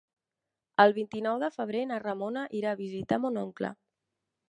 El 0.85 0.95
vint-i-nou 0.95 1.37
de 1.45 1.51
febrer 1.57 1.85
na 1.91 2.01
Ramona 2.07 2.49
irà 2.63 2.75
a 2.75 2.83
visitar 2.83 3.25
mon 3.27 3.43
oncle. 3.47 3.75